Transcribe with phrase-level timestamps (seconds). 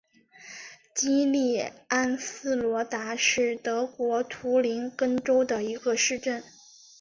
[0.95, 6.43] 基利安斯罗达是德国图林根州的一个市镇。